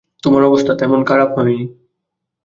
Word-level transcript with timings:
তোমার 0.23 0.43
অবস্থা 0.43 0.73
তেমন 0.75 0.99
খারাপ 1.03 1.29
হয় 1.35 1.45
নি। 1.49 1.57